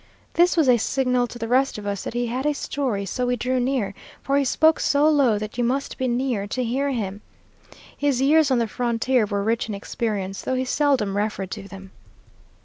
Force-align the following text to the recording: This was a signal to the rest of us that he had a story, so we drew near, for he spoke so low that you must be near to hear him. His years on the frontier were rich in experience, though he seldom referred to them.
This 0.33 0.57
was 0.57 0.67
a 0.67 0.77
signal 0.79 1.27
to 1.27 1.37
the 1.37 1.47
rest 1.47 1.77
of 1.77 1.85
us 1.85 2.03
that 2.05 2.15
he 2.15 2.25
had 2.25 2.47
a 2.47 2.53
story, 2.55 3.05
so 3.05 3.27
we 3.27 3.35
drew 3.35 3.59
near, 3.59 3.93
for 4.23 4.35
he 4.35 4.43
spoke 4.43 4.79
so 4.79 5.07
low 5.07 5.37
that 5.37 5.59
you 5.59 5.63
must 5.63 5.99
be 5.99 6.07
near 6.07 6.47
to 6.47 6.63
hear 6.63 6.89
him. 6.89 7.21
His 7.95 8.19
years 8.19 8.49
on 8.49 8.57
the 8.57 8.65
frontier 8.65 9.27
were 9.27 9.43
rich 9.43 9.69
in 9.69 9.75
experience, 9.75 10.41
though 10.41 10.55
he 10.55 10.65
seldom 10.65 11.15
referred 11.15 11.51
to 11.51 11.67
them. 11.67 11.91